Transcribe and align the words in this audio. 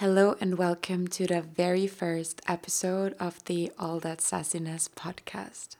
Hello 0.00 0.36
and 0.40 0.56
welcome 0.56 1.08
to 1.08 1.26
the 1.26 1.42
very 1.42 1.88
first 1.88 2.40
episode 2.46 3.16
of 3.18 3.44
the 3.46 3.72
All 3.80 3.98
That 3.98 4.18
Sassiness 4.18 4.88
podcast. 4.88 5.74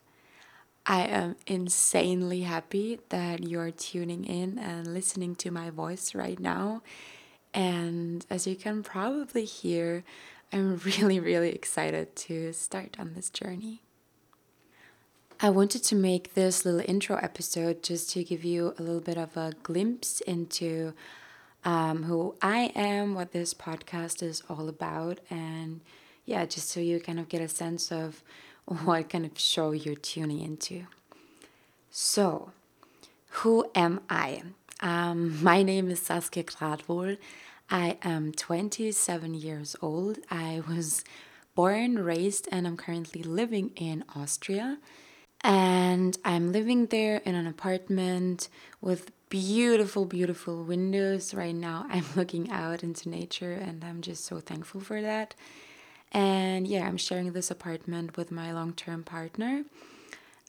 I 0.84 1.02
am 1.02 1.36
insanely 1.46 2.40
happy 2.40 2.98
that 3.10 3.46
you're 3.46 3.70
tuning 3.70 4.24
in 4.24 4.58
and 4.58 4.92
listening 4.92 5.36
to 5.36 5.52
my 5.52 5.70
voice 5.70 6.16
right 6.16 6.40
now. 6.40 6.82
And 7.54 8.26
as 8.28 8.44
you 8.44 8.56
can 8.56 8.82
probably 8.82 9.44
hear, 9.44 10.02
I'm 10.52 10.78
really, 10.84 11.20
really 11.20 11.50
excited 11.50 12.16
to 12.16 12.52
start 12.52 12.96
on 12.98 13.14
this 13.14 13.30
journey. 13.30 13.82
I 15.40 15.50
wanted 15.50 15.84
to 15.84 15.94
make 15.94 16.34
this 16.34 16.64
little 16.64 16.82
intro 16.88 17.18
episode 17.18 17.84
just 17.84 18.10
to 18.14 18.24
give 18.24 18.42
you 18.42 18.74
a 18.78 18.82
little 18.82 19.00
bit 19.00 19.16
of 19.16 19.36
a 19.36 19.52
glimpse 19.62 20.20
into 20.22 20.94
um, 21.64 22.04
who 22.04 22.34
I 22.40 22.72
am, 22.74 23.14
what 23.14 23.32
this 23.32 23.54
podcast 23.54 24.22
is 24.22 24.42
all 24.48 24.68
about, 24.68 25.20
and 25.30 25.80
yeah, 26.24 26.44
just 26.46 26.68
so 26.68 26.80
you 26.80 27.00
kind 27.00 27.18
of 27.18 27.28
get 27.28 27.40
a 27.40 27.48
sense 27.48 27.90
of 27.90 28.22
what 28.64 29.08
kind 29.08 29.24
of 29.24 29.38
show 29.38 29.72
you're 29.72 29.94
tuning 29.94 30.40
into. 30.40 30.86
So, 31.90 32.52
who 33.30 33.70
am 33.74 34.00
I? 34.08 34.42
Um, 34.80 35.42
my 35.42 35.62
name 35.62 35.90
is 35.90 36.02
Saskia 36.02 36.44
Gradwohl. 36.44 37.18
I 37.70 37.98
am 38.02 38.32
27 38.32 39.34
years 39.34 39.76
old. 39.82 40.18
I 40.30 40.62
was 40.66 41.04
born, 41.54 41.98
raised, 41.98 42.48
and 42.50 42.66
I'm 42.66 42.76
currently 42.76 43.22
living 43.22 43.72
in 43.76 44.04
Austria. 44.14 44.78
And 45.42 46.16
I'm 46.24 46.50
living 46.52 46.86
there 46.86 47.18
in 47.24 47.34
an 47.34 47.46
apartment 47.46 48.48
with 48.80 49.10
beautiful, 49.28 50.04
beautiful 50.04 50.64
windows. 50.64 51.34
Right 51.34 51.54
now, 51.54 51.86
I'm 51.90 52.04
looking 52.16 52.50
out 52.50 52.82
into 52.82 53.08
nature, 53.08 53.52
and 53.52 53.84
I'm 53.84 54.00
just 54.00 54.24
so 54.24 54.40
thankful 54.40 54.80
for 54.80 55.00
that. 55.02 55.34
And 56.12 56.66
yeah, 56.66 56.86
I'm 56.86 56.96
sharing 56.96 57.32
this 57.32 57.50
apartment 57.50 58.16
with 58.16 58.30
my 58.30 58.52
long 58.52 58.72
term 58.72 59.04
partner 59.04 59.64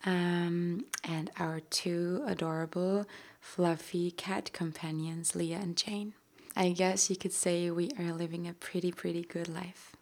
um, 0.05 0.86
and 1.03 1.30
our 1.38 1.59
two 1.59 2.23
adorable, 2.25 3.05
fluffy 3.41 4.11
cat 4.11 4.52
companions, 4.53 5.36
Leah 5.36 5.58
and 5.58 5.75
Jane. 5.75 6.14
I 6.55 6.69
guess 6.71 7.09
you 7.09 7.16
could 7.16 7.33
say 7.33 7.69
we 7.69 7.91
are 7.99 8.11
living 8.11 8.47
a 8.47 8.53
pretty, 8.53 8.91
pretty 8.91 9.21
good 9.21 9.47
life. 9.47 9.93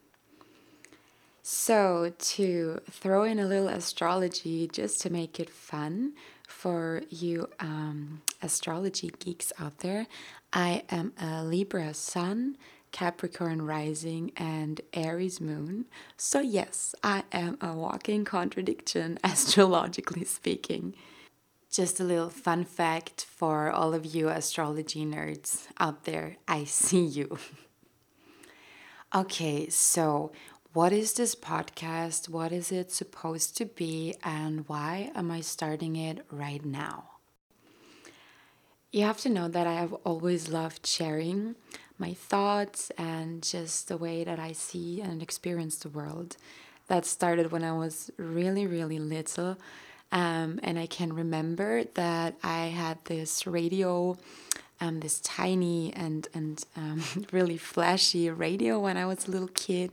So, 1.41 2.11
to 2.17 2.81
throw 2.91 3.23
in 3.23 3.39
a 3.39 3.45
little 3.45 3.69
astrology 3.69 4.67
just 4.67 4.99
to 5.01 5.09
make 5.09 5.39
it 5.39 5.49
fun 5.49 6.13
for 6.47 7.03
you 7.09 7.49
um, 7.59 8.21
astrology 8.41 9.11
geeks 9.19 9.51
out 9.59 9.79
there, 9.79 10.07
I 10.53 10.83
am 10.89 11.13
a 11.21 11.43
Libra 11.43 11.93
sun, 11.93 12.57
Capricorn 12.91 13.61
rising, 13.61 14.31
and 14.37 14.81
Aries 14.93 15.41
moon. 15.41 15.85
So, 16.15 16.39
yes, 16.39 16.95
I 17.03 17.23
am 17.31 17.57
a 17.61 17.73
walking 17.73 18.25
contradiction, 18.25 19.19
astrologically 19.23 20.25
speaking. 20.25 20.95
Just 21.71 21.99
a 21.99 22.03
little 22.03 22.29
fun 22.29 22.63
fact 22.63 23.25
for 23.25 23.69
all 23.69 23.93
of 23.93 24.05
you 24.05 24.29
astrology 24.29 25.05
nerds 25.05 25.67
out 25.79 26.05
there 26.05 26.37
I 26.47 26.63
see 26.63 27.03
you. 27.03 27.37
okay, 29.15 29.69
so 29.69 30.31
what 30.73 30.93
is 30.93 31.13
this 31.13 31.35
podcast? 31.35 32.29
What 32.29 32.51
is 32.51 32.71
it 32.71 32.91
supposed 32.91 33.57
to 33.57 33.65
be? 33.65 34.15
And 34.23 34.67
why 34.67 35.11
am 35.15 35.29
I 35.29 35.41
starting 35.41 35.95
it 35.95 36.25
right 36.31 36.63
now? 36.63 37.16
You 38.91 39.03
have 39.03 39.17
to 39.21 39.29
know 39.29 39.47
that 39.49 39.67
I 39.67 39.73
have 39.73 39.93
always 40.05 40.49
loved 40.49 40.87
sharing 40.87 41.55
my 41.97 42.13
thoughts 42.13 42.89
and 42.97 43.43
just 43.43 43.89
the 43.89 43.97
way 43.97 44.23
that 44.23 44.39
I 44.39 44.53
see 44.53 45.01
and 45.01 45.21
experience 45.21 45.75
the 45.77 45.89
world. 45.89 46.37
That 46.87 47.05
started 47.05 47.51
when 47.51 47.65
I 47.65 47.73
was 47.73 48.11
really, 48.17 48.65
really 48.65 48.97
little. 48.97 49.57
Um, 50.11 50.61
and 50.63 50.79
I 50.79 50.85
can 50.85 51.11
remember 51.11 51.83
that 51.95 52.35
I 52.41 52.67
had 52.67 53.03
this 53.05 53.45
radio 53.45 54.17
um, 54.79 54.99
this 54.99 55.19
tiny 55.21 55.93
and 55.93 56.27
and 56.33 56.63
um, 56.75 57.03
really 57.31 57.57
flashy 57.57 58.29
radio 58.29 58.79
when 58.79 58.97
I 58.97 59.05
was 59.05 59.27
a 59.27 59.31
little 59.31 59.49
kid, 59.49 59.91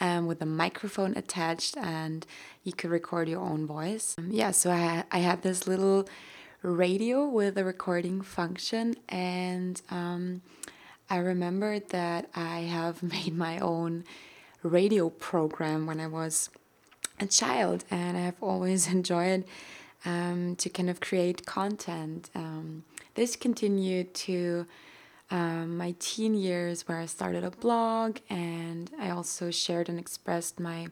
um, 0.00 0.26
with 0.26 0.40
a 0.40 0.46
microphone 0.46 1.16
attached, 1.16 1.76
and 1.76 2.26
you 2.64 2.72
could 2.72 2.90
record 2.90 3.28
your 3.28 3.40
own 3.40 3.66
voice. 3.66 4.14
Um, 4.18 4.28
yeah, 4.30 4.50
so 4.50 4.70
I 4.70 5.04
I 5.10 5.18
had 5.18 5.42
this 5.42 5.66
little 5.66 6.08
radio 6.62 7.26
with 7.26 7.58
a 7.58 7.64
recording 7.64 8.22
function, 8.22 8.94
and 9.08 9.80
um, 9.90 10.42
I 11.10 11.16
remembered 11.16 11.88
that 11.90 12.28
I 12.34 12.60
have 12.60 13.02
made 13.14 13.36
my 13.36 13.58
own 13.58 14.04
radio 14.62 15.10
program 15.10 15.86
when 15.86 16.00
I 16.00 16.06
was 16.06 16.50
a 17.18 17.26
child, 17.26 17.84
and 17.90 18.16
I've 18.16 18.40
always 18.42 18.86
enjoyed 18.98 19.44
um, 20.04 20.56
to 20.56 20.68
kind 20.68 20.90
of 20.90 21.00
create 21.00 21.46
content. 21.46 22.30
Um, 22.34 22.84
this 23.14 23.36
continued 23.36 24.14
to 24.14 24.66
um, 25.30 25.76
my 25.78 25.94
teen 25.98 26.34
years, 26.34 26.86
where 26.86 26.98
I 26.98 27.06
started 27.06 27.42
a 27.42 27.50
blog, 27.50 28.18
and 28.28 28.90
I 29.00 29.10
also 29.10 29.50
shared 29.50 29.88
and 29.88 29.98
expressed 29.98 30.60
my 30.60 30.88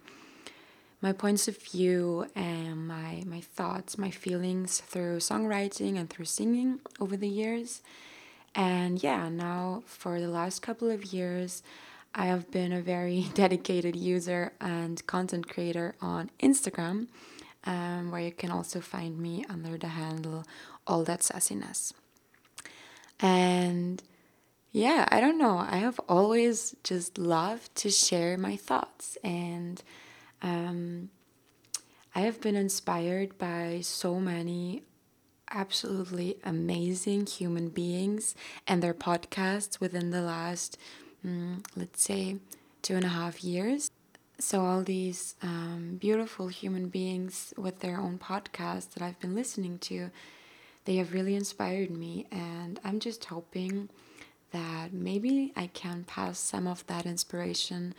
my 1.03 1.13
points 1.13 1.49
of 1.49 1.57
view 1.57 2.27
and 2.35 2.87
my 2.87 3.23
my 3.27 3.41
thoughts, 3.41 3.97
my 3.99 4.11
feelings 4.11 4.81
through 4.81 5.19
songwriting 5.19 5.99
and 5.99 6.11
through 6.11 6.27
singing 6.27 6.81
over 7.01 7.17
the 7.17 7.29
years. 7.29 7.83
And 8.55 9.03
yeah, 9.03 9.29
now 9.29 9.83
for 9.87 10.21
the 10.21 10.29
last 10.29 10.61
couple 10.61 10.91
of 10.91 11.13
years, 11.13 11.63
I 12.15 12.27
have 12.27 12.51
been 12.51 12.73
a 12.73 12.81
very 12.81 13.27
dedicated 13.35 13.97
user 13.97 14.53
and 14.61 15.07
content 15.07 15.49
creator 15.49 15.95
on 16.01 16.31
Instagram 16.43 17.07
um, 17.65 18.11
where 18.11 18.21
you 18.21 18.33
can 18.33 18.51
also 18.51 18.81
find 18.81 19.19
me 19.19 19.45
under 19.49 19.77
the 19.77 19.89
handle 19.89 20.45
All 20.87 21.05
That 21.05 21.21
Sassiness. 21.21 21.93
And 23.21 24.03
yeah, 24.73 25.07
I 25.11 25.21
don't 25.21 25.39
know. 25.39 25.59
I 25.59 25.77
have 25.77 26.01
always 26.09 26.75
just 26.85 27.19
loved 27.19 27.75
to 27.77 27.91
share 27.91 28.39
my 28.39 28.57
thoughts, 28.57 29.19
and 29.23 29.83
um, 30.43 31.11
I 32.15 32.21
have 32.21 32.41
been 32.41 32.57
inspired 32.57 33.39
by 33.39 33.81
so 33.83 34.21
many 34.21 34.83
absolutely 35.51 36.37
amazing 36.45 37.27
human 37.27 37.69
beings 37.69 38.35
and 38.67 38.83
their 38.83 38.95
podcasts 38.95 39.81
within 39.81 40.11
the 40.11 40.21
last, 40.21 40.79
mm, 41.25 41.65
let's 41.77 42.03
say, 42.03 42.37
two 42.83 42.97
and 42.97 43.05
a 43.05 43.09
half 43.09 43.45
years. 43.45 43.91
So, 44.39 44.65
all 44.65 44.83
these 44.83 45.35
um, 45.43 45.99
beautiful 46.01 46.49
human 46.49 46.89
beings 46.89 47.53
with 47.59 47.81
their 47.81 48.01
own 48.01 48.19
podcasts 48.19 48.95
that 48.95 49.03
I've 49.03 49.21
been 49.21 49.35
listening 49.35 49.79
to, 49.81 50.11
they 50.87 50.97
have 50.97 51.13
really 51.13 51.35
inspired 51.35 51.91
me. 51.91 52.27
And 52.33 52.81
I'm 52.83 53.01
just 53.01 53.27
hoping 53.27 53.91
that 54.53 54.93
maybe 54.93 55.53
I 55.57 55.67
can 55.69 56.05
pass 56.05 56.39
some 56.39 56.67
of 56.67 56.87
that 56.87 57.05
inspiration 57.05 57.95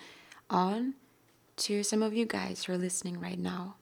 on 0.49 0.95
to 1.61 1.83
some 1.83 2.01
of 2.01 2.11
you 2.11 2.25
guys 2.25 2.63
who 2.63 2.73
are 2.73 2.77
listening 2.77 3.19
right 3.19 3.37
now. 3.37 3.75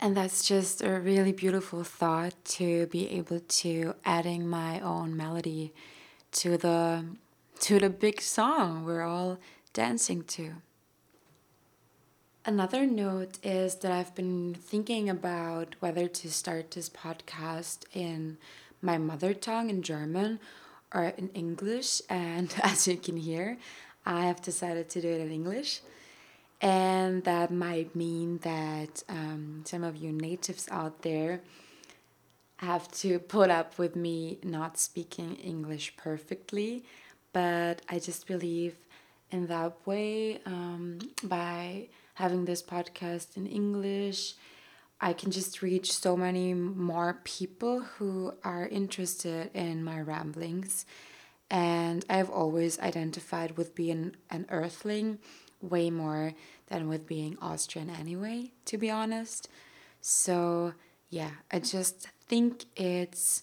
and 0.00 0.14
that's 0.14 0.46
just 0.46 0.82
a 0.82 1.00
really 1.00 1.32
beautiful 1.32 1.84
thought 1.84 2.34
to 2.44 2.86
be 2.88 3.08
able 3.10 3.40
to 3.40 3.94
adding 4.04 4.46
my 4.46 4.78
own 4.80 5.16
melody 5.16 5.72
to 6.32 6.58
the 6.58 7.04
to 7.60 7.78
the 7.78 7.88
big 7.88 8.20
song 8.20 8.84
we're 8.84 9.02
all 9.02 9.38
dancing 9.72 10.22
to. 10.24 10.54
Another 12.44 12.86
note 12.86 13.38
is 13.42 13.76
that 13.76 13.92
I've 13.92 14.14
been 14.14 14.54
thinking 14.60 15.08
about 15.08 15.76
whether 15.80 16.08
to 16.08 16.30
start 16.30 16.72
this 16.72 16.90
podcast 16.90 17.84
in 17.94 18.36
my 18.82 18.98
mother 18.98 19.32
tongue 19.32 19.70
in 19.70 19.80
German 19.80 20.40
or 20.92 21.04
in 21.04 21.28
English. 21.30 22.02
And 22.10 22.52
as 22.62 22.86
you 22.86 22.96
can 22.96 23.16
hear, 23.16 23.56
I 24.04 24.26
have 24.26 24.42
decided 24.42 24.90
to 24.90 25.00
do 25.00 25.08
it 25.08 25.20
in 25.20 25.30
English. 25.30 25.80
And 26.62 27.24
that 27.24 27.50
might 27.50 27.96
mean 27.96 28.38
that 28.38 29.02
um, 29.08 29.62
some 29.66 29.82
of 29.82 29.96
you 29.96 30.12
natives 30.12 30.68
out 30.70 31.02
there 31.02 31.40
have 32.58 32.88
to 32.92 33.18
put 33.18 33.50
up 33.50 33.76
with 33.78 33.96
me 33.96 34.38
not 34.44 34.78
speaking 34.78 35.34
English 35.34 35.96
perfectly. 35.96 36.84
But 37.32 37.82
I 37.88 37.98
just 37.98 38.28
believe 38.28 38.76
in 39.32 39.48
that 39.48 39.74
way 39.84 40.40
um, 40.46 41.00
by 41.24 41.88
having 42.14 42.44
this 42.44 42.62
podcast 42.62 43.36
in 43.36 43.46
English. 43.48 44.34
I 45.00 45.14
can 45.14 45.32
just 45.32 45.62
reach 45.62 45.92
so 45.92 46.16
many 46.16 46.54
more 46.54 47.18
people 47.24 47.80
who 47.80 48.34
are 48.44 48.68
interested 48.68 49.50
in 49.52 49.82
my 49.82 50.00
ramblings. 50.00 50.86
And 51.50 52.04
I've 52.08 52.30
always 52.30 52.78
identified 52.78 53.56
with 53.56 53.74
being 53.74 54.14
an 54.30 54.46
earthling 54.48 55.18
way 55.62 55.90
more 55.90 56.34
than 56.66 56.88
with 56.88 57.06
being 57.06 57.38
Austrian 57.40 57.88
anyway, 57.88 58.50
to 58.66 58.76
be 58.76 58.90
honest. 58.90 59.48
So, 60.00 60.74
yeah, 61.10 61.30
I 61.50 61.60
just 61.60 62.08
think 62.26 62.64
it's 62.76 63.42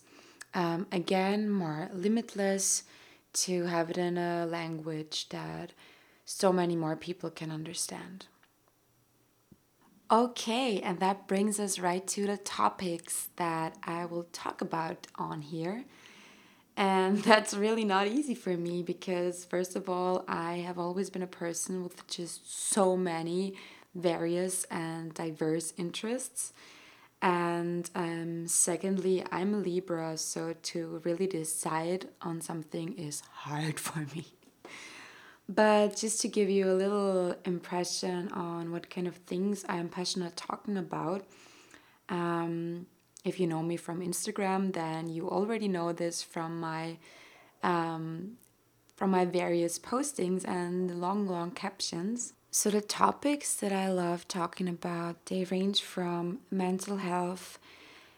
um, 0.54 0.88
again 0.92 1.50
more 1.50 1.89
limitless 1.94 2.83
to 3.31 3.66
have 3.66 3.89
it 3.89 3.98
in 3.98 4.18
a 4.18 4.45
language 4.45 5.30
that 5.30 5.71
so 6.25 6.51
many 6.51 6.75
more 6.75 6.95
people 6.95 7.30
can 7.30 7.51
understand. 7.51 8.25
Okay, 10.12 10.81
and 10.81 11.00
that 11.00 11.27
brings 11.27 11.60
us 11.60 11.77
right 11.77 12.06
to 12.07 12.25
the 12.25 12.38
topics 12.38 13.30
that 13.36 13.77
I 13.83 14.06
will 14.06 14.25
talk 14.33 14.60
about 14.62 15.06
on 15.15 15.42
here. 15.42 15.86
And 16.80 17.18
that's 17.24 17.54
really 17.54 17.84
not 17.84 18.08
easy 18.08 18.34
for 18.34 18.56
me 18.58 18.81
because, 18.81 19.46
first 19.46 19.76
of 19.76 19.90
all, 19.90 20.24
I 20.28 20.54
have 20.60 20.80
always 20.80 21.12
been 21.12 21.22
a 21.22 21.28
person 21.28 21.84
with 21.84 22.08
just 22.08 22.72
so 22.72 22.96
many 22.98 23.56
various 23.94 24.64
and 24.66 25.14
diverse 25.14 25.74
interests. 25.78 26.54
And 27.22 27.90
um, 27.96 28.48
secondly, 28.48 29.26
I'm 29.30 29.54
a 29.54 29.58
Libra, 29.58 30.18
so 30.18 30.56
to 30.64 31.02
really 31.04 31.28
decide 31.28 32.08
on 32.22 32.40
something 32.40 32.98
is 32.98 33.22
hard 33.30 33.78
for 33.88 34.00
me. 34.16 34.25
But 35.50 35.98
just 35.98 36.22
to 36.22 36.30
give 36.30 36.50
you 36.50 36.72
a 36.72 36.75
little 36.75 37.36
impression 37.44 38.32
on 38.32 38.72
what 38.72 38.90
kind 38.90 39.08
of 39.08 39.16
things 39.16 39.66
I 39.68 39.78
am 39.78 39.90
passionate 39.90 40.38
talking 40.38 40.78
about, 40.78 41.25
um, 42.08 42.86
if 43.25 43.39
you 43.39 43.48
know 43.48 43.62
me 43.62 43.77
from 43.77 44.01
Instagram, 44.01 44.74
then 44.74 45.10
you 45.10 45.30
already 45.30 45.68
know 45.68 45.92
this 45.92 46.24
from 46.24 46.60
my 46.60 46.98
um, 47.62 48.38
from 48.95 49.12
my 49.12 49.25
various 49.25 49.80
postings 49.80 50.45
and 50.48 51.00
long, 51.00 51.27
long 51.27 51.51
captions. 51.51 52.33
So 52.51 52.69
the 52.69 52.81
topics 52.81 53.56
that 53.56 53.71
I 53.71 53.89
love 53.89 54.27
talking 54.27 54.68
about 54.68 55.25
they 55.27 55.44
range 55.45 55.81
from 55.81 56.39
mental 56.50 56.98
health, 56.98 57.60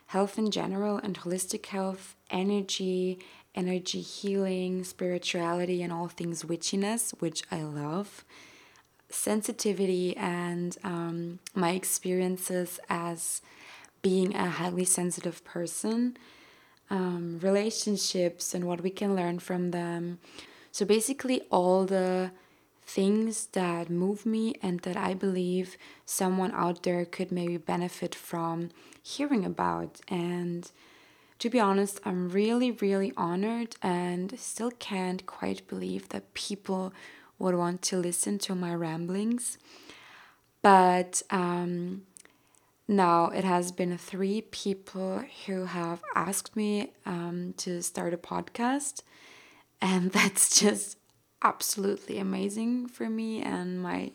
health 0.07 0.37
in 0.37 0.51
general, 0.51 0.97
and 0.97 1.19
holistic 1.19 1.65
health, 1.67 2.15
energy, 2.29 3.19
energy 3.53 4.01
healing, 4.01 4.83
spirituality, 4.83 5.83
and 5.83 5.91
all 5.91 6.07
things 6.07 6.43
witchiness, 6.43 7.11
which 7.19 7.43
I 7.51 7.63
love, 7.63 8.23
sensitivity, 9.09 10.15
and 10.15 10.77
um, 10.83 11.39
my 11.53 11.71
experiences 11.71 12.79
as 12.89 13.41
being 14.01 14.35
a 14.35 14.49
highly 14.49 14.85
sensitive 14.85 15.43
person, 15.43 16.17
um, 16.89 17.39
relationships, 17.41 18.53
and 18.53 18.65
what 18.65 18.81
we 18.81 18.89
can 18.89 19.15
learn 19.15 19.39
from 19.39 19.71
them. 19.71 20.19
So 20.71 20.85
basically, 20.85 21.41
all 21.51 21.85
the 21.85 22.31
things 22.83 23.47
that 23.53 23.89
move 23.89 24.25
me 24.25 24.55
and 24.61 24.81
that 24.81 24.97
I 24.97 25.13
believe 25.13 25.77
someone 26.05 26.51
out 26.51 26.83
there 26.83 27.05
could 27.05 27.31
maybe 27.31 27.57
benefit 27.57 28.13
from 28.13 28.69
hearing 29.01 29.45
about. 29.45 30.01
And 30.07 30.69
to 31.39 31.49
be 31.49 31.59
honest, 31.59 31.99
I'm 32.03 32.29
really, 32.29 32.71
really 32.71 33.13
honored 33.15 33.75
and 33.81 34.37
still 34.39 34.71
can't 34.71 35.25
quite 35.25 35.67
believe 35.67 36.09
that 36.09 36.33
people 36.33 36.93
would 37.39 37.55
want 37.55 37.81
to 37.83 37.97
listen 37.97 38.37
to 38.39 38.55
my 38.55 38.73
ramblings. 38.75 39.57
But 40.61 41.23
um, 41.29 42.03
now 42.91 43.27
it 43.27 43.45
has 43.45 43.71
been 43.71 43.97
three 43.97 44.41
people 44.41 45.23
who 45.45 45.63
have 45.63 46.03
asked 46.13 46.57
me 46.57 46.91
um, 47.05 47.53
to 47.55 47.81
start 47.81 48.13
a 48.13 48.17
podcast, 48.17 49.01
and 49.81 50.11
that's 50.17 50.59
just 50.59 50.97
absolutely 51.41 52.17
amazing 52.17 52.87
for 52.87 53.09
me. 53.09 53.41
And 53.41 53.81
my, 53.81 54.11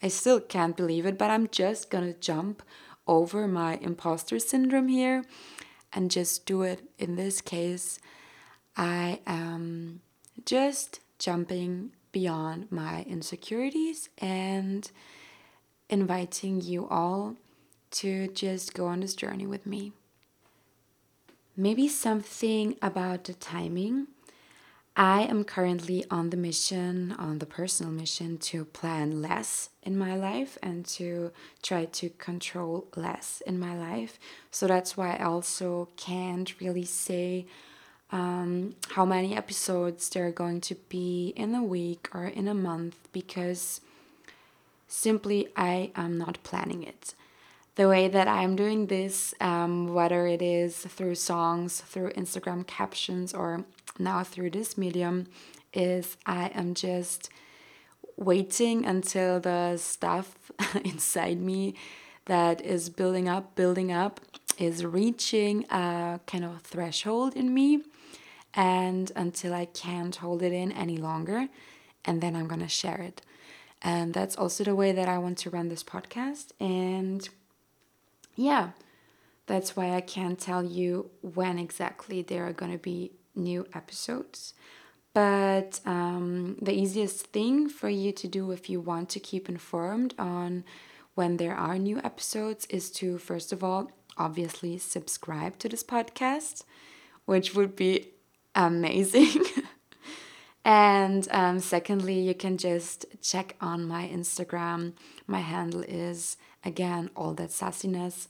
I 0.00 0.08
still 0.08 0.40
can't 0.40 0.76
believe 0.76 1.04
it, 1.04 1.18
but 1.18 1.30
I'm 1.30 1.48
just 1.48 1.90
gonna 1.90 2.12
jump 2.14 2.62
over 3.08 3.48
my 3.48 3.74
imposter 3.82 4.38
syndrome 4.38 4.88
here 4.88 5.24
and 5.92 6.08
just 6.08 6.46
do 6.46 6.62
it. 6.62 6.82
In 6.98 7.16
this 7.16 7.40
case, 7.40 7.98
I 8.76 9.20
am 9.26 10.00
just 10.44 11.00
jumping 11.18 11.90
beyond 12.12 12.70
my 12.70 13.02
insecurities 13.02 14.10
and 14.18 14.88
inviting 15.88 16.60
you 16.60 16.86
all 16.88 17.36
to 17.92 18.28
just 18.28 18.74
go 18.74 18.86
on 18.86 19.00
this 19.00 19.14
journey 19.14 19.46
with 19.46 19.66
me. 19.66 19.92
Maybe 21.56 21.88
something 21.88 22.76
about 22.82 23.24
the 23.24 23.34
timing. 23.34 24.08
I 24.98 25.22
am 25.22 25.44
currently 25.44 26.04
on 26.10 26.30
the 26.30 26.36
mission, 26.36 27.12
on 27.18 27.38
the 27.38 27.46
personal 27.46 27.92
mission 27.92 28.38
to 28.38 28.64
plan 28.64 29.20
less 29.20 29.68
in 29.82 29.98
my 29.98 30.16
life 30.16 30.56
and 30.62 30.86
to 30.86 31.32
try 31.62 31.84
to 31.84 32.08
control 32.10 32.86
less 32.96 33.42
in 33.46 33.58
my 33.58 33.76
life. 33.76 34.18
So 34.50 34.66
that's 34.66 34.96
why 34.96 35.16
I 35.16 35.24
also 35.24 35.88
can't 35.96 36.58
really 36.60 36.86
say 36.86 37.46
um, 38.10 38.74
how 38.90 39.04
many 39.04 39.36
episodes 39.36 40.08
there 40.08 40.26
are 40.26 40.32
going 40.32 40.60
to 40.62 40.74
be 40.88 41.34
in 41.36 41.54
a 41.54 41.62
week 41.62 42.08
or 42.14 42.24
in 42.24 42.48
a 42.48 42.54
month 42.54 42.96
because 43.12 43.80
simply 44.88 45.48
I 45.56 45.90
am 45.94 46.16
not 46.16 46.42
planning 46.42 46.82
it. 46.82 47.14
The 47.76 47.88
way 47.88 48.08
that 48.08 48.26
I'm 48.26 48.56
doing 48.56 48.86
this, 48.86 49.34
um, 49.38 49.92
whether 49.92 50.26
it 50.26 50.40
is 50.40 50.78
through 50.78 51.16
songs, 51.16 51.82
through 51.82 52.10
Instagram 52.12 52.66
captions, 52.66 53.34
or 53.34 53.64
now 53.98 54.24
through 54.24 54.50
this 54.50 54.78
medium 54.78 55.26
is 55.74 56.16
I 56.24 56.48
am 56.54 56.72
just 56.72 57.28
waiting 58.16 58.86
until 58.86 59.40
the 59.40 59.76
stuff 59.76 60.50
inside 60.84 61.38
me 61.38 61.74
that 62.24 62.62
is 62.62 62.88
building 62.88 63.28
up, 63.28 63.54
building 63.54 63.92
up, 63.92 64.20
is 64.56 64.82
reaching 64.82 65.66
a 65.70 66.18
kind 66.26 66.46
of 66.46 66.62
threshold 66.62 67.36
in 67.36 67.52
me, 67.52 67.82
and 68.54 69.12
until 69.14 69.52
I 69.52 69.66
can't 69.66 70.16
hold 70.16 70.42
it 70.42 70.54
in 70.54 70.72
any 70.72 70.96
longer, 70.96 71.48
and 72.06 72.22
then 72.22 72.36
I'm 72.36 72.48
gonna 72.48 72.70
share 72.70 73.02
it. 73.02 73.20
And 73.82 74.14
that's 74.14 74.34
also 74.34 74.64
the 74.64 74.74
way 74.74 74.92
that 74.92 75.08
I 75.08 75.18
want 75.18 75.36
to 75.38 75.50
run 75.50 75.68
this 75.68 75.84
podcast. 75.84 76.52
And 76.58 77.28
yeah, 78.36 78.70
that's 79.46 79.76
why 79.76 79.94
I 79.94 80.00
can't 80.00 80.38
tell 80.38 80.64
you 80.64 81.10
when 81.22 81.58
exactly 81.58 82.22
there 82.22 82.46
are 82.46 82.52
gonna 82.52 82.78
be 82.78 83.12
new 83.34 83.66
episodes. 83.74 84.54
But 85.14 85.80
um, 85.86 86.56
the 86.60 86.74
easiest 86.74 87.28
thing 87.28 87.68
for 87.70 87.88
you 87.88 88.12
to 88.12 88.28
do 88.28 88.50
if 88.50 88.68
you 88.68 88.80
want 88.80 89.08
to 89.10 89.20
keep 89.20 89.48
informed 89.48 90.14
on 90.18 90.64
when 91.14 91.38
there 91.38 91.54
are 91.54 91.78
new 91.78 91.98
episodes 92.04 92.66
is 92.66 92.90
to, 92.92 93.16
first 93.16 93.50
of 93.50 93.64
all, 93.64 93.90
obviously 94.18 94.76
subscribe 94.76 95.58
to 95.58 95.68
this 95.70 95.82
podcast, 95.82 96.64
which 97.24 97.54
would 97.54 97.74
be 97.74 98.08
amazing. 98.54 99.42
and 100.66 101.28
um, 101.30 101.60
secondly, 101.60 102.18
you 102.18 102.34
can 102.34 102.58
just 102.58 103.06
check 103.22 103.54
on 103.60 103.86
my 103.86 104.08
Instagram. 104.08 104.94
My 105.28 105.38
handle 105.38 105.84
is 105.86 106.36
again 106.64 107.08
all 107.14 107.34
that 107.34 107.50
sassiness, 107.50 108.26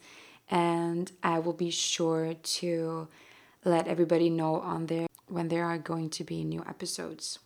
and 0.51 1.11
I 1.23 1.39
will 1.39 1.55
be 1.55 1.71
sure 1.71 2.35
to 2.35 3.09
let 3.65 3.89
everybody 3.89 4.29
know 4.29 4.57
on 4.61 4.85
there 4.85 5.07
when 5.29 5.49
there 5.49 5.65
are 5.65 5.79
going 5.79 6.11
to 6.11 6.25
be 6.25 6.45
new 6.45 6.63
episodes. 6.69 7.39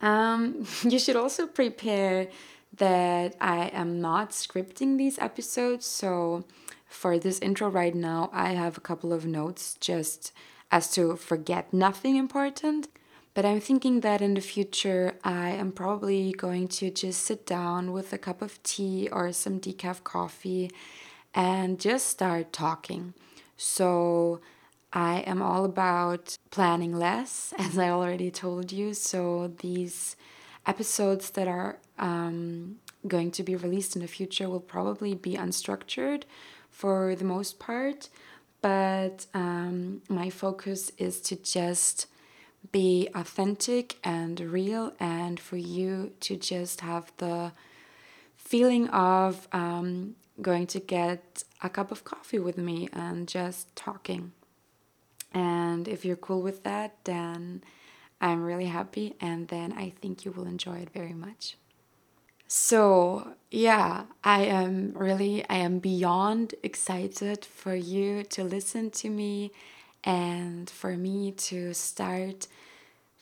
Um, 0.00 0.64
you 0.84 1.00
should 1.00 1.16
also 1.16 1.48
prepare 1.48 2.28
that 2.76 3.34
I 3.40 3.66
am 3.70 4.00
not 4.00 4.30
scripting 4.30 4.96
these 4.96 5.18
episodes. 5.18 5.86
So, 5.86 6.44
for 6.86 7.18
this 7.18 7.40
intro 7.40 7.68
right 7.68 7.96
now, 7.96 8.30
I 8.32 8.52
have 8.52 8.78
a 8.78 8.80
couple 8.80 9.12
of 9.12 9.26
notes 9.26 9.76
just 9.80 10.32
as 10.72 10.90
to 10.94 11.16
forget 11.16 11.72
nothing 11.72 12.16
important. 12.16 12.88
But 13.34 13.44
I'm 13.44 13.60
thinking 13.60 14.00
that 14.00 14.20
in 14.20 14.34
the 14.34 14.40
future, 14.40 15.14
I 15.22 15.50
am 15.50 15.72
probably 15.72 16.32
going 16.32 16.68
to 16.68 16.90
just 16.90 17.22
sit 17.22 17.46
down 17.46 17.92
with 17.92 18.12
a 18.12 18.18
cup 18.18 18.42
of 18.42 18.62
tea 18.62 19.08
or 19.12 19.32
some 19.32 19.60
decaf 19.60 20.02
coffee 20.02 20.70
and 21.34 21.78
just 21.78 22.08
start 22.08 22.52
talking. 22.52 23.14
So 23.56 24.40
I 24.92 25.20
am 25.20 25.40
all 25.40 25.64
about 25.64 26.36
planning 26.50 26.94
less, 26.94 27.54
as 27.58 27.78
I 27.78 27.90
already 27.90 28.30
told 28.30 28.72
you. 28.72 28.92
So 28.92 29.52
these 29.60 30.16
episodes 30.66 31.30
that 31.30 31.48
are 31.48 31.78
um, 31.98 32.76
going 33.06 33.30
to 33.32 33.42
be 33.42 33.56
released 33.56 33.96
in 33.96 34.02
the 34.02 34.08
future 34.08 34.48
will 34.48 34.60
probably 34.60 35.14
be 35.14 35.34
unstructured 35.34 36.24
for 36.70 37.14
the 37.14 37.24
most 37.24 37.58
part. 37.58 38.08
But 38.62 39.26
um, 39.34 40.02
my 40.08 40.30
focus 40.30 40.92
is 40.96 41.20
to 41.22 41.36
just 41.36 42.06
be 42.70 43.08
authentic 43.14 43.98
and 44.04 44.40
real, 44.40 44.94
and 45.00 45.38
for 45.38 45.56
you 45.56 46.12
to 46.20 46.36
just 46.36 46.80
have 46.80 47.12
the 47.16 47.52
feeling 48.36 48.88
of 48.88 49.48
um, 49.52 50.14
going 50.40 50.66
to 50.68 50.80
get 50.80 51.42
a 51.60 51.68
cup 51.68 51.90
of 51.90 52.04
coffee 52.04 52.38
with 52.38 52.56
me 52.56 52.88
and 52.92 53.26
just 53.26 53.74
talking. 53.74 54.32
And 55.34 55.88
if 55.88 56.04
you're 56.04 56.16
cool 56.16 56.40
with 56.40 56.62
that, 56.62 56.96
then 57.04 57.64
I'm 58.20 58.44
really 58.44 58.66
happy, 58.66 59.16
and 59.20 59.48
then 59.48 59.72
I 59.72 59.90
think 60.00 60.24
you 60.24 60.30
will 60.30 60.46
enjoy 60.46 60.76
it 60.76 60.90
very 60.90 61.14
much. 61.14 61.56
So, 62.54 63.32
yeah, 63.50 64.02
I 64.22 64.42
am 64.42 64.92
really, 64.94 65.42
I 65.48 65.56
am 65.56 65.78
beyond 65.78 66.54
excited 66.62 67.46
for 67.46 67.74
you 67.74 68.24
to 68.24 68.44
listen 68.44 68.90
to 68.90 69.08
me 69.08 69.52
and 70.04 70.68
for 70.68 70.94
me 70.98 71.32
to 71.48 71.72
start 71.72 72.48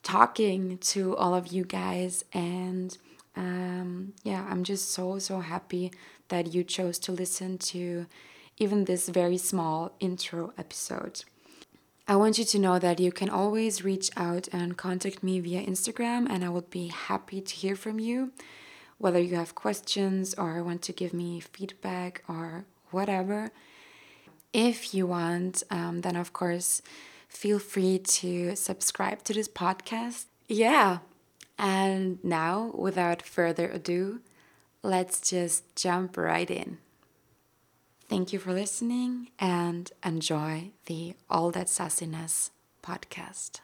talking 0.03 0.79
to 0.79 1.17
all 1.17 1.33
of 1.33 1.53
you 1.53 1.63
guys. 1.63 2.25
And 2.33 2.99
um, 3.37 4.15
yeah, 4.25 4.45
I'm 4.51 4.65
just 4.65 4.91
so, 4.91 5.21
so 5.21 5.39
happy 5.39 5.93
that 6.27 6.53
you 6.53 6.65
chose 6.65 6.99
to 6.99 7.13
listen 7.13 7.57
to 7.59 8.07
even 8.59 8.87
this 8.87 9.09
very 9.09 9.39
small 9.39 9.93
intro 10.01 10.53
episode. 10.59 11.23
I 12.09 12.17
want 12.17 12.37
you 12.37 12.45
to 12.47 12.59
know 12.59 12.81
that 12.81 12.99
you 12.99 13.13
can 13.13 13.31
always 13.31 13.85
reach 13.85 14.11
out 14.17 14.49
and 14.53 14.77
contact 14.77 15.23
me 15.23 15.39
via 15.39 15.65
Instagram, 15.65 16.27
and 16.29 16.45
I 16.45 16.49
would 16.49 16.69
be 16.69 16.89
happy 16.89 17.41
to 17.41 17.55
hear 17.55 17.77
from 17.77 18.01
you. 18.01 18.33
Whether 19.01 19.19
you 19.19 19.35
have 19.37 19.55
questions 19.55 20.35
or 20.35 20.63
want 20.63 20.83
to 20.83 20.93
give 20.93 21.15
me 21.15 21.41
feedback 21.41 22.23
or 22.29 22.67
whatever. 22.91 23.51
If 24.53 24.93
you 24.93 25.07
want, 25.07 25.63
um, 25.71 26.03
then 26.03 26.17
of 26.17 26.35
course, 26.35 26.83
feel 27.27 27.59
free 27.59 27.99
to 27.99 28.55
subscribe 28.57 29.25
to 29.25 29.33
this 29.33 29.49
podcast. 29.49 30.27
Yeah. 30.49 30.99
And 31.59 32.23
now, 32.23 32.73
without 32.75 33.23
further 33.23 33.71
ado, 33.71 34.21
let's 34.83 35.19
just 35.21 35.65
jump 35.75 36.19
right 36.19 36.51
in. 36.51 36.79
Thank 38.09 38.35
you 38.35 38.39
for 38.39 38.53
listening 38.53 39.31
and 39.39 39.91
enjoy 40.05 40.73
the 40.87 41.15
All 41.31 41.51
That 41.53 41.69
Sassiness 41.69 42.51
podcast. 42.83 43.61